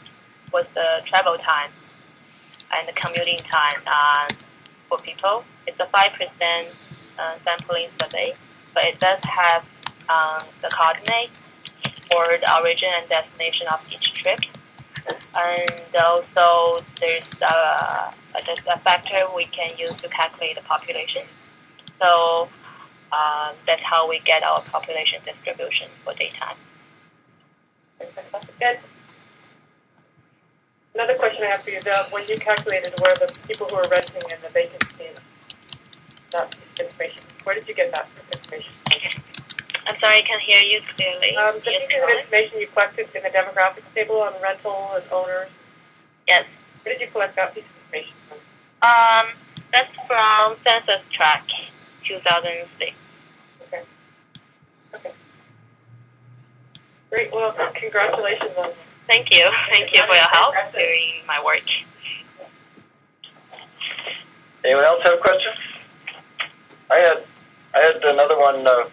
[0.50, 1.70] what's the travel time
[2.76, 4.26] and the commuting time uh,
[4.88, 5.44] for people.
[5.66, 6.68] It's a five percent
[7.18, 8.34] uh, sampling survey,
[8.74, 9.64] but it does have
[10.10, 11.30] um, the coordinate
[12.10, 14.38] for the origin and destination of each trip.
[15.38, 18.10] And also, there's uh,
[18.44, 21.22] just a factor we can use to calculate the population.
[22.00, 22.48] So
[23.12, 26.56] um, that's how we get our population distribution for daytime.
[28.00, 28.78] And
[30.94, 33.76] another question I have for you is uh, when you calculated where the people who
[33.76, 35.06] are renting and the vacancy
[36.32, 38.72] that information, where did you get that information?
[39.86, 41.36] I'm sorry, I can't hear you clearly.
[41.36, 45.04] Um, the Yes, piece of information you collected in the demographics table on rental and
[45.12, 45.48] owners,
[46.26, 46.44] Yes.
[46.82, 48.38] where did you collect that piece of information from?
[48.82, 49.32] Um,
[49.72, 51.44] that's from Census Track
[52.04, 52.94] 2006.
[53.62, 53.82] Okay.
[54.94, 55.10] Okay.
[57.10, 57.32] Great.
[57.32, 58.70] Well, congratulations on
[59.06, 59.44] Thank you.
[59.70, 61.64] Thank you for your help during my work.
[64.64, 65.52] Anyone else have a question?
[66.90, 67.24] I had
[67.74, 68.84] I had another one uh,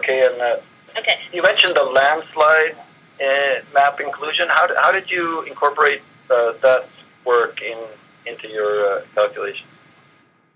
[0.00, 0.56] Kay and uh,
[0.98, 1.18] Okay.
[1.32, 2.76] you mentioned the landslide
[3.20, 4.46] uh, map inclusion.
[4.50, 6.86] How did, how did you incorporate uh, that
[7.24, 7.78] work in
[8.26, 9.66] into your uh, calculation?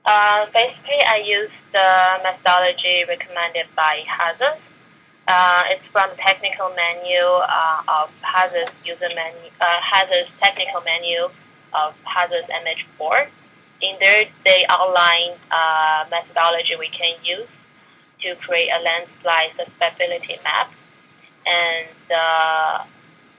[0.04, 4.58] Uh, basically, I use the methodology recommended by Hazus.
[5.26, 11.28] Uh, it's from the technical menu uh, of Hazus user menu, uh, Hazus technical menu
[11.74, 13.26] of Hazus MH4.
[13.82, 17.48] In there, they outline uh, methodology we can use
[18.26, 20.70] to create a landslide susceptibility map.
[21.46, 22.84] And uh,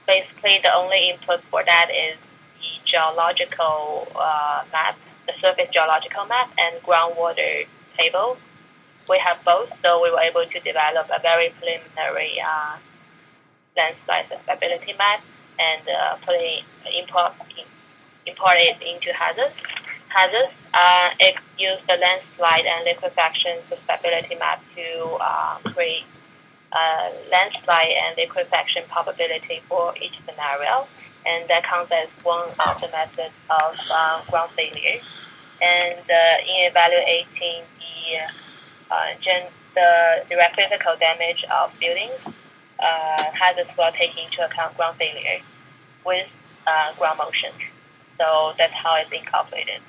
[0.06, 2.16] basically, the only input for that is
[2.60, 4.96] the geological uh, map,
[5.26, 7.66] the surface geological map, and groundwater
[7.98, 8.38] table.
[9.08, 12.76] We have both, so we were able to develop a very preliminary uh,
[13.76, 15.20] landslide susceptibility map
[15.58, 16.64] and uh, put it,
[16.98, 17.32] import,
[18.26, 19.52] import it into Hazus.
[20.14, 26.04] Hazus, uh, it used the landslide and liquefaction susceptibility map to uh, create
[26.72, 30.86] uh, landslide and liquefaction probability for each scenario,
[31.26, 35.00] and that counts as one of the methods of uh, ground failure.
[35.60, 38.32] And uh, in evaluating the
[38.90, 42.18] uh, gen- the direct physical damage of buildings,
[42.80, 45.40] Hazus will take into account ground failure
[46.04, 46.28] with
[46.98, 47.52] ground motion.
[48.16, 49.80] So that's how it's incorporated.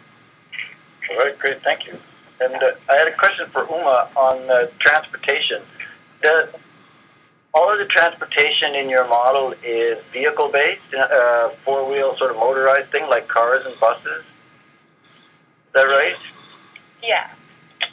[1.10, 1.98] All right, great, thank you.
[2.42, 5.62] And uh, I had a question for Uma on uh, transportation.
[6.22, 6.50] The,
[7.54, 12.38] all of the transportation in your model is vehicle based, uh, four wheel sort of
[12.38, 14.24] motorized thing like cars and buses.
[14.24, 16.16] Is that right?
[17.04, 17.30] Yeah.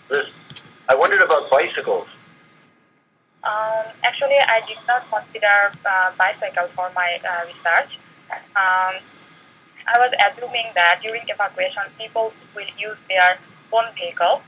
[0.08, 0.30] There's,
[0.88, 2.08] I wondered about bicycles.
[3.44, 7.98] Um, actually, I did not consider uh, bicycle for my uh, research.
[8.56, 9.00] Um,
[9.86, 13.38] I was assuming that during evacuation, people will use their
[13.72, 14.42] own vehicle.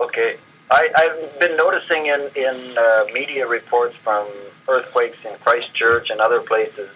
[0.00, 0.36] Okay.
[0.70, 4.28] I, I've been noticing in, in uh, media reports from
[4.68, 6.90] earthquakes in Christchurch and other places,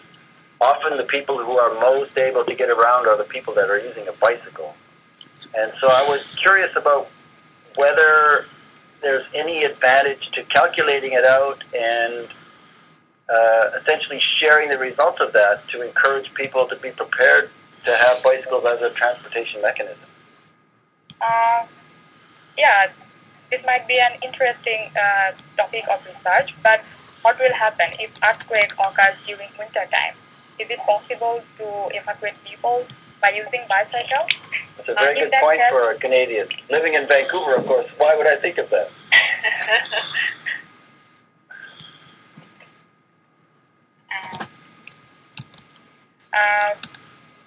[0.61, 3.79] often the people who are most able to get around are the people that are
[3.79, 4.75] using a bicycle.
[5.57, 7.11] And so I was curious about
[7.77, 8.47] whether
[9.03, 12.29] there's any advantage to calculating it out and
[13.29, 17.51] uh, essentially sharing the results of that to encourage people to be prepared
[17.85, 19.99] to have bicycles as a transportation mechanism.
[21.21, 21.67] Uh,
[22.59, 22.91] yeah,
[23.51, 26.83] this might be an interesting uh, topic of research, but
[27.23, 30.15] what will happen if earthquake occurs during winter time?
[30.59, 32.87] Is it possible to evacuate people
[33.21, 34.27] by using bicycle?
[34.77, 36.49] That's a very Uh, good point for a Canadian.
[36.71, 38.91] Living in Vancouver, of course, why would I think of that?
[46.35, 46.75] Uh,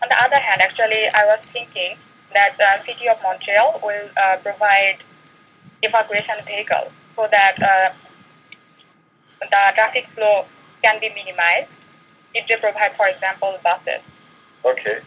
[0.01, 1.97] on the other hand, actually, I was thinking
[2.33, 4.97] that uh, City of Montreal will uh, provide
[5.83, 7.89] evacuation vehicles so that uh,
[9.41, 10.45] the traffic flow
[10.83, 11.69] can be minimized
[12.33, 14.01] if they provide, for example, buses.
[14.63, 14.99] Okay.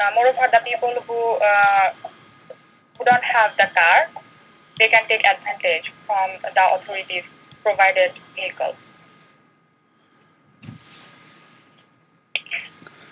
[0.00, 1.92] Uh, moreover, the people who uh,
[2.96, 4.08] who don't have the car,
[4.78, 7.24] they can take advantage from the authorities'
[7.62, 8.76] provided vehicles.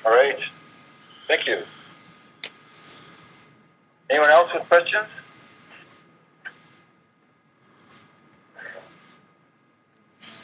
[0.08, 0.40] All right.
[1.26, 1.60] Thank you.
[4.08, 5.04] Anyone else with questions?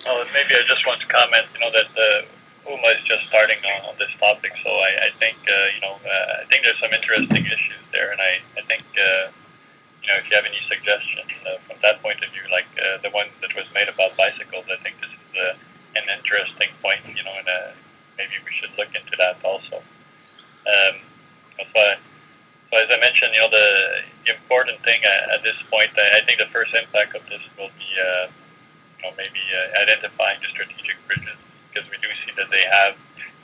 [0.04, 3.56] Oh, maybe I just want to comment, you know, that uh, UMA is just starting
[3.64, 6.78] on, on this topic, so I, I think, uh, you know, uh, I think there's
[6.78, 9.32] some interesting issues there, and I, I think, uh,
[10.04, 13.00] you know, if you have any suggestions uh, from that point of view, like uh,
[13.00, 15.56] the one that was made about bicycles, I think this is uh,
[15.96, 17.48] an interesting point, you know, and
[18.18, 19.82] maybe we should look into that also.
[20.64, 20.94] Um,
[21.58, 21.96] so, I,
[22.70, 23.68] so as I mentioned, you know, the,
[24.24, 27.42] the important thing uh, at this point, I, I think the first impact of this
[27.58, 28.26] will be, uh,
[28.98, 31.36] you know, maybe uh, identifying the strategic bridges
[31.68, 32.94] because we do see that they have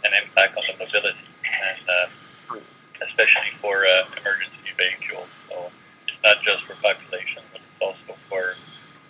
[0.05, 2.57] an impact on the mobility, and uh,
[3.03, 5.29] especially for uh, emergency vehicles.
[5.49, 5.71] So
[6.09, 8.55] it's not just for population, but it's also for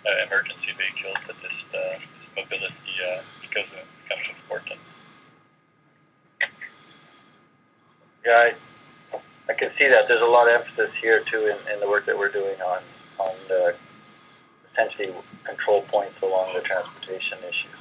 [0.05, 4.79] uh, emergency vehicles that this, uh, this mobility uh, it becomes important.
[8.25, 8.51] Yeah,
[9.13, 9.17] I,
[9.49, 10.07] I can see that.
[10.07, 12.81] There's a lot of emphasis here too in, in the work that we're doing on
[13.19, 13.75] on uh, the
[14.71, 15.13] essentially
[15.43, 17.71] control points along the transportation issues.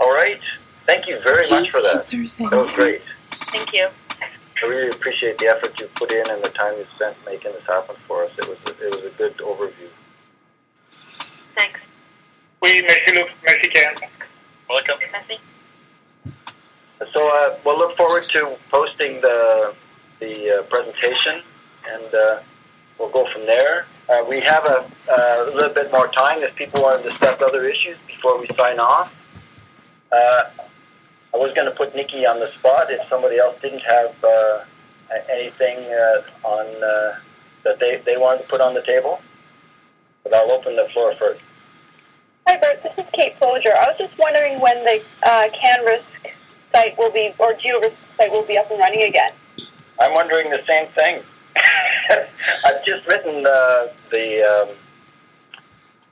[0.00, 0.40] All right.
[0.86, 2.06] Thank you very much for that.
[2.06, 2.44] Thursday.
[2.48, 3.02] That was great.
[3.30, 3.88] Thank you.
[4.20, 7.66] I really appreciate the effort you put in and the time you spent making this
[7.66, 8.30] happen for us.
[8.38, 9.88] It was a, it was a good overview.
[11.54, 11.80] Thanks.
[12.60, 13.94] Oui, merci Luc, merci Ken.
[14.68, 14.98] Welcome.
[15.10, 15.38] Merci.
[17.12, 19.74] So uh, we'll look forward to posting the
[20.20, 21.42] the uh, presentation,
[21.88, 22.40] and uh,
[22.98, 23.86] we'll go from there.
[24.08, 27.64] Uh, we have a, a little bit more time if people want to discuss other
[27.64, 29.12] issues before we sign off.
[30.12, 30.44] Uh,
[31.34, 34.60] I was going to put Nikki on the spot if somebody else didn't have uh,
[35.30, 35.78] anything
[36.44, 36.66] on
[37.62, 39.20] that they, they wanted to put on the table.
[40.24, 41.40] But I'll open the floor first.
[42.46, 42.82] Hi, Bert.
[42.82, 43.74] This is Kate Folger.
[43.74, 46.31] I was just wondering when the uh, CanRisk
[46.72, 49.32] site will be, or GeoRisk site will be up and running again.
[50.00, 51.22] I'm wondering the same thing.
[52.64, 54.68] I've just written the the um,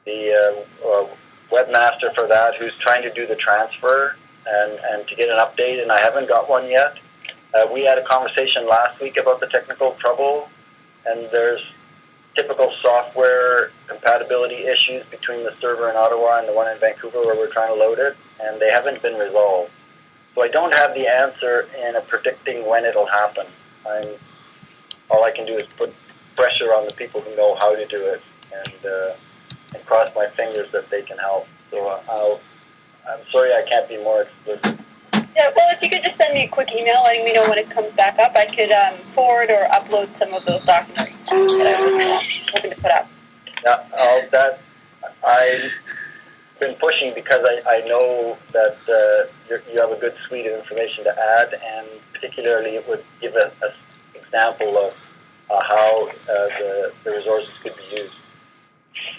[0.05, 1.07] the uh, uh,
[1.51, 5.83] webmaster for that, who's trying to do the transfer and and to get an update,
[5.83, 6.99] and I haven't got one yet.
[7.55, 10.49] Uh, we had a conversation last week about the technical trouble,
[11.07, 11.63] and there's
[12.37, 17.35] typical software compatibility issues between the server in Ottawa and the one in Vancouver where
[17.35, 19.73] we're trying to load it, and they haven't been resolved.
[20.35, 23.47] So I don't have the answer in a predicting when it'll happen.
[23.89, 24.09] I'm,
[25.11, 25.93] all I can do is put
[26.37, 28.23] pressure on the people who know how to do it,
[28.53, 29.13] and uh,
[29.75, 31.47] and cross my fingers that they can help.
[31.71, 32.41] So uh, I'll,
[33.09, 34.79] I'm sorry I can't be more explicit.
[35.37, 37.59] Yeah, well, if you could just send me a quick email letting me know when
[37.59, 41.67] it comes back up, I could um, forward or upload some of those documents that
[41.67, 43.09] I was uh, hoping to put up.
[43.65, 44.61] Yeah, I'll, that
[45.25, 45.73] I've
[46.61, 51.05] been pushing because I, I know that uh, you have a good suite of information
[51.05, 53.73] to add, and particularly it would give a, a
[54.19, 54.95] example of
[55.51, 58.15] uh, how uh, the, the resources could be used.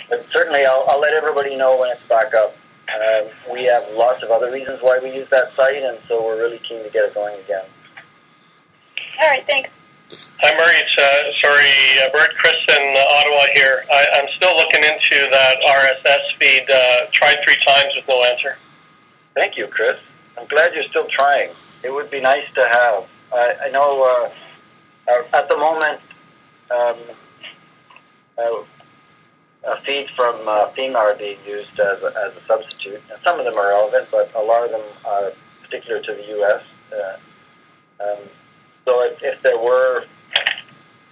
[0.10, 2.56] But certainly, I'll, I'll let everybody know when it's back up.
[2.94, 6.38] Um, we have lots of other reasons why we use that site, and so we're
[6.38, 7.66] really keen to get it going again.
[9.22, 9.70] All right, thanks.
[10.12, 10.76] Hi, Murray.
[10.76, 11.72] It's, uh, sorry,
[12.04, 13.86] uh, Bert Chris in uh, Ottawa here.
[13.90, 16.70] I, I'm still looking into that RSS feed.
[16.70, 18.58] Uh, tried three times with no answer.
[19.36, 19.98] Thank you, Chris.
[20.38, 21.52] I'm glad you're still trying.
[21.84, 23.08] It would be nice to have.
[23.34, 24.04] I, I know
[25.08, 26.02] uh, uh, at the moment
[26.70, 26.98] um,
[28.38, 28.64] uh,
[29.66, 33.02] uh, feeds from uh, FEMA are being used as a, as a substitute.
[33.10, 35.32] And some of them are relevant, but a lot of them are
[35.62, 36.64] particular to the U.S.
[36.92, 37.18] Uh,
[38.04, 38.18] um,
[38.86, 40.06] so if, if there were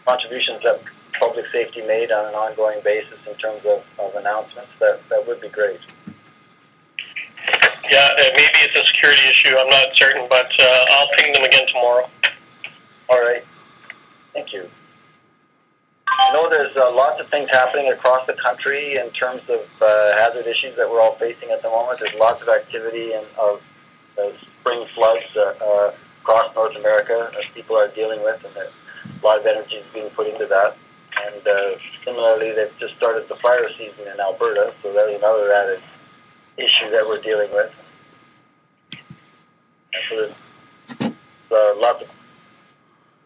[0.05, 0.81] contributions that
[1.19, 5.41] public safety made on an ongoing basis in terms of, of announcements, that, that would
[5.41, 5.79] be great.
[7.91, 9.55] Yeah, uh, maybe it's a security issue.
[9.57, 12.09] I'm not certain, but uh, I'll ping them again tomorrow.
[13.09, 13.43] All right.
[14.33, 14.69] Thank you.
[16.07, 20.17] I know there's uh, lots of things happening across the country in terms of uh,
[20.17, 21.99] hazard issues that we're all facing at the moment.
[21.99, 23.61] There's lots of activity and of
[24.21, 25.93] uh, spring floods uh, uh,
[26.29, 30.09] across North America that people are dealing with, and a lot of energy is being
[30.11, 30.77] put into that.
[31.25, 31.71] And uh,
[32.05, 35.81] similarly, they've just started the fire season in Alberta, so there's another added
[36.57, 37.73] issue that we're dealing with.
[38.91, 40.15] And so
[40.99, 41.13] there's
[41.51, 42.09] uh, lots of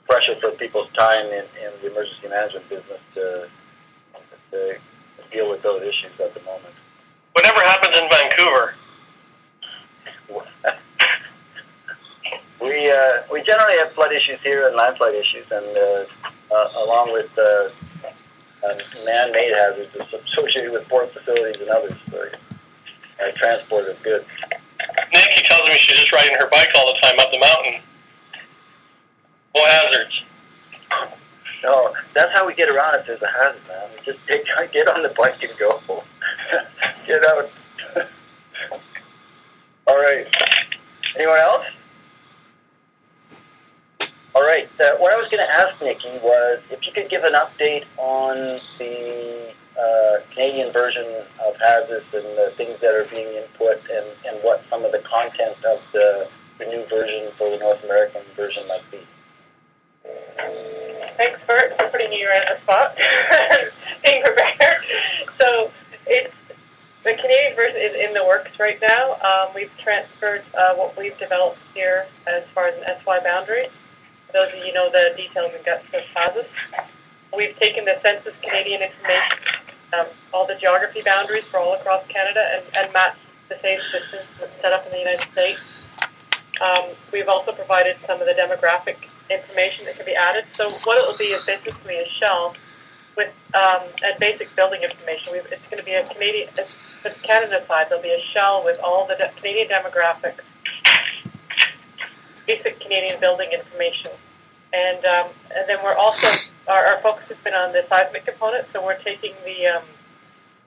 [0.08, 3.50] pressure for people's time in, in the emergency management business to,
[4.52, 4.78] to
[5.30, 6.74] deal with those issues at the moment.
[7.34, 8.76] Whatever happens in Vancouver,
[12.64, 16.06] we uh, we generally have flood issues here and landslide issues, and uh,
[16.54, 17.70] uh, along with uh,
[18.66, 21.94] uh, man-made hazards associated with port facilities and others.
[22.10, 22.26] So,
[23.20, 24.26] uh, transport of goods.
[25.14, 27.82] Nancy tells me she's just riding her bike all the time up the mountain.
[29.56, 30.24] No hazards.
[31.64, 33.88] No, that's how we get around if there's a hazard, man.
[33.96, 35.80] We just take, get on the bike and go.
[37.08, 37.50] get out.
[39.88, 40.28] All right.
[41.16, 41.66] Anyone else?
[44.36, 44.68] All right.
[44.80, 47.86] Uh, what I was going to ask Nikki was if you could give an update
[47.98, 51.06] on the uh, Canadian version
[51.46, 55.00] of HAZUS and the things that are being input and, and what some of the
[55.00, 56.28] content of the,
[56.58, 59.00] the new version for the North American version might be.
[61.16, 62.98] Thanks, Bert, for putting you on the spot.
[64.04, 64.84] Being prepared.
[65.40, 65.72] So
[66.08, 66.34] it's
[67.04, 69.14] the Canadian version is in the works right now.
[69.24, 73.68] Um, we've transferred uh, what we've developed here as far as an SY boundary.
[74.34, 76.48] Those of you know the details and guts of HAZUS.
[77.36, 79.38] We've taken the Census Canadian information,
[79.98, 83.20] um, all the geography boundaries for all across Canada, and, and matched
[83.50, 85.60] the same system that's set up in the United States.
[86.62, 88.98] Um, we've also provided some of the demographic
[89.30, 90.46] information that can be added.
[90.54, 92.56] So what it will be is basically a shell
[93.16, 95.34] with um, and basic building information.
[95.34, 98.80] We've, it's going to be a Canadian, the Canada side, there'll be a shell with
[98.80, 100.42] all the de- Canadian demographics,
[102.48, 104.12] basic Canadian building information,
[104.74, 106.28] and um, and then we're also
[106.68, 108.66] our, our focus has been on the seismic component.
[108.74, 109.84] So we're taking the um,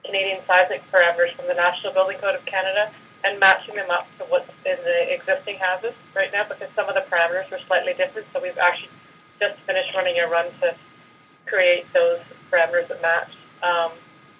[0.05, 2.91] Canadian seismic parameters from the National Building Code of Canada
[3.25, 6.95] and matching them up to what's in the existing Hazus right now because some of
[6.95, 8.27] the parameters were slightly different.
[8.33, 8.89] So we've actually
[9.39, 10.73] just finished running a run to
[11.45, 12.19] create those
[12.51, 13.33] parameters that match.
[13.63, 13.91] Um,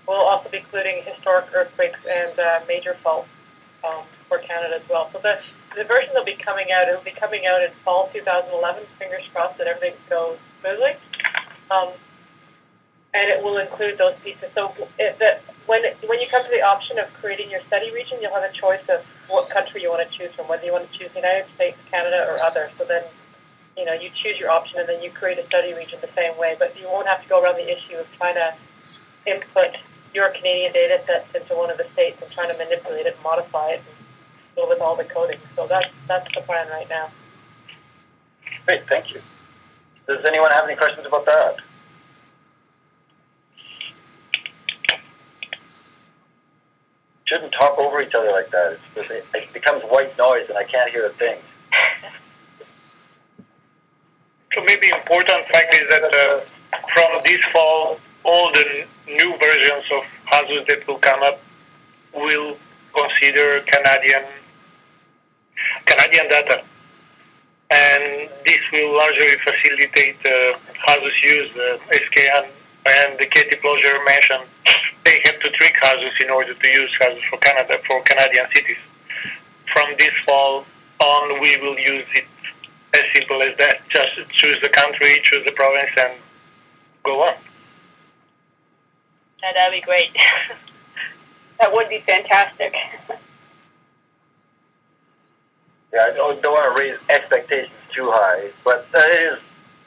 [0.07, 3.30] we'll also be including historic earthquakes and uh, major faults
[3.84, 5.09] um, for Canada as well.
[5.11, 5.39] So the,
[5.76, 8.84] the version that'll be coming out, it'll be coming out in fall 2011.
[8.99, 10.93] Fingers crossed that everything goes smoothly.
[11.70, 11.89] Um,
[13.13, 14.49] and it will include those pieces.
[14.53, 17.91] So it, the, when it, when you come to the option of creating your study
[17.93, 20.72] region, you'll have a choice of what country you want to choose from, whether you
[20.72, 22.70] want to choose the United States, Canada, or other.
[22.78, 23.03] So then,
[23.78, 26.38] you know, you choose your option, and then you create a study region the same
[26.38, 26.55] way.
[26.57, 28.53] But you won't have to go around the issue of trying to
[29.26, 29.76] input
[30.13, 33.24] your Canadian data sets into one of the states and trying to manipulate it and
[33.24, 33.97] modify it and
[34.58, 35.39] deal with all the coding.
[35.55, 37.10] So that's that's the plan right now.
[38.66, 39.22] Great, thank you.
[40.08, 41.58] Does anyone have any questions about that?
[47.26, 48.80] Shouldn't talk over each other like that.
[48.95, 51.38] It's, it becomes white noise, and I can't hear a thing.
[54.53, 56.39] So maybe important fact is that uh,
[56.93, 61.39] from this fall, all the new versions of HAZUS that will come up
[62.14, 62.58] will
[62.93, 64.24] consider Canadian
[65.86, 66.64] Canadian data,
[67.70, 71.51] and this will largely facilitate uh, HAZUS use.
[71.55, 72.47] Uh, SKN
[72.88, 74.45] and the Katie Plosier mentioned
[75.03, 78.78] they have to trick HAZUS in order to use HAZUS for Canada for Canadian cities.
[79.74, 80.66] From this fall
[80.99, 82.26] on, we will use it
[82.93, 83.82] as simple as that.
[83.89, 86.14] Just choose the country, choose the province, and
[87.03, 87.36] go on.
[89.41, 90.10] That'd be great.
[91.60, 92.74] that would be fantastic.
[95.98, 99.39] Yeah, I don't, don't want to raise expectations too high, but that is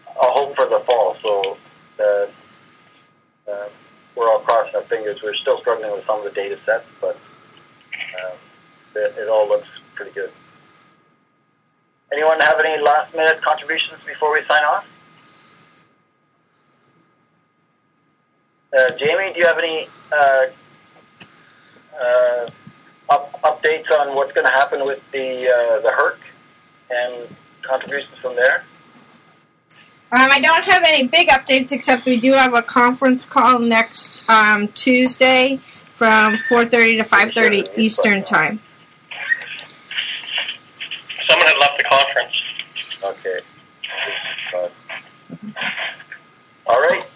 [0.08, 1.16] a hope for the fall.
[1.22, 1.56] So
[2.00, 2.26] uh,
[3.48, 3.68] uh,
[4.16, 5.22] we're all crossing our fingers.
[5.22, 8.32] We're still struggling with some of the data sets, but um,
[8.96, 10.32] it, it all looks pretty good.
[12.12, 14.86] Anyone have any last minute contributions before we sign off?
[18.76, 20.46] Uh, Jamie, do you have any uh,
[22.02, 22.50] uh,
[23.10, 26.16] up, updates on what's going to happen with the uh, the HERC
[26.90, 28.64] and contributions from there?
[30.12, 34.28] Um, I don't have any big updates except we do have a conference call next
[34.28, 35.60] um, Tuesday
[35.94, 38.60] from 4:30 to 5:30 Eastern time.
[41.28, 42.32] Someone had left the conference.
[43.04, 43.40] Okay.
[46.66, 47.06] All right.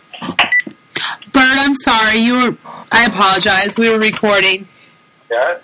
[1.33, 2.19] Bert, I'm sorry.
[2.19, 2.57] You were.
[2.93, 3.77] I apologize.
[3.79, 4.69] We were recording.
[5.31, 5.59] Yeah.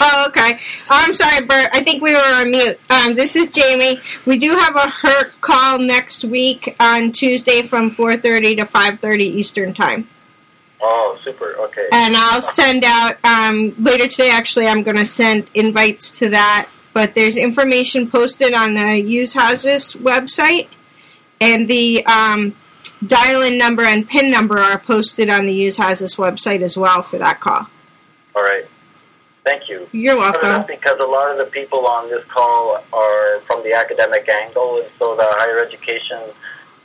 [0.00, 0.58] Oh, okay.
[0.88, 1.68] I'm sorry, Bert.
[1.72, 2.78] I think we were on mute.
[2.90, 4.00] Um, this is Jamie.
[4.26, 9.74] We do have a HERC call next week on Tuesday from 4:30 to 5:30 Eastern
[9.74, 10.08] time.
[10.80, 11.54] Oh, super.
[11.58, 11.88] Okay.
[11.92, 14.30] And I'll send out um, later today.
[14.30, 16.68] Actually, I'm going to send invites to that.
[16.92, 20.68] But there's information posted on the Use HAZUS website,
[21.40, 22.54] and the um,
[23.04, 27.18] dial-in number and PIN number are posted on the Use HAZUS website as well for
[27.18, 27.66] that call.
[28.36, 28.64] All right.
[29.44, 29.86] Thank you.
[29.92, 30.64] You're welcome.
[30.66, 34.86] Because a lot of the people on this call are from the academic angle, and
[34.98, 36.20] so the higher education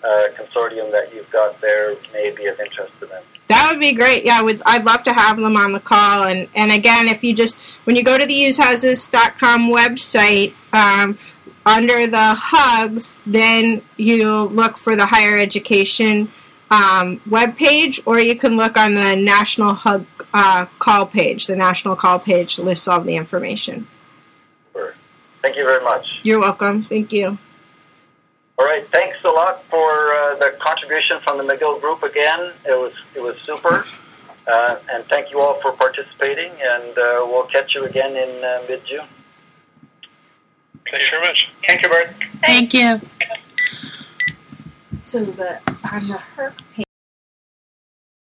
[0.03, 3.23] uh, consortium that you've got there may be of interest to them.
[3.47, 4.25] That would be great.
[4.25, 6.23] Yeah, would, I'd love to have them on the call.
[6.23, 11.17] And, and again, if you just, when you go to the usehazus.com website, um,
[11.65, 16.31] under the hugs, then you look for the higher education
[16.71, 21.47] um, web page, or you can look on the national hug uh, call page.
[21.47, 23.87] The national call page lists all the information.
[24.73, 24.93] Sure.
[25.41, 26.19] Thank you very much.
[26.23, 26.83] You're welcome.
[26.83, 27.37] Thank you.
[28.57, 28.85] All right.
[28.89, 32.51] Thanks a lot for uh, the contribution from the McGill Group again.
[32.65, 33.85] It was it was super.
[34.47, 38.63] Uh, and thank you all for participating, and uh, we'll catch you again in uh,
[38.67, 39.05] mid June.
[40.89, 41.49] Thank you very much.
[41.67, 42.09] Thank you, Bert.
[42.41, 42.99] Thank you.
[45.09, 45.57] So the
[45.91, 46.88] on the HERC page.